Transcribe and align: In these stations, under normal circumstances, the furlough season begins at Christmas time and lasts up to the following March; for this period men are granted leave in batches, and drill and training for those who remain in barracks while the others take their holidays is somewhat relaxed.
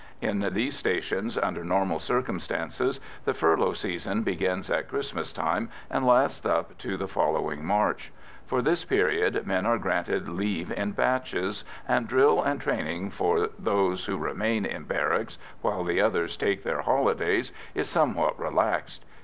In 0.19 0.39
these 0.53 0.75
stations, 0.75 1.37
under 1.37 1.63
normal 1.63 1.99
circumstances, 1.99 2.99
the 3.23 3.35
furlough 3.35 3.73
season 3.73 4.23
begins 4.23 4.71
at 4.71 4.87
Christmas 4.89 5.31
time 5.31 5.69
and 5.91 6.07
lasts 6.07 6.43
up 6.43 6.75
to 6.79 6.97
the 6.97 7.07
following 7.07 7.63
March; 7.63 8.11
for 8.47 8.63
this 8.63 8.83
period 8.83 9.45
men 9.45 9.67
are 9.67 9.77
granted 9.77 10.27
leave 10.27 10.71
in 10.71 10.93
batches, 10.93 11.63
and 11.87 12.07
drill 12.07 12.41
and 12.41 12.59
training 12.59 13.11
for 13.11 13.49
those 13.59 14.05
who 14.05 14.17
remain 14.17 14.65
in 14.65 14.85
barracks 14.85 15.37
while 15.61 15.83
the 15.83 16.01
others 16.01 16.35
take 16.35 16.63
their 16.63 16.81
holidays 16.81 17.51
is 17.75 17.87
somewhat 17.87 18.39
relaxed. 18.39 19.05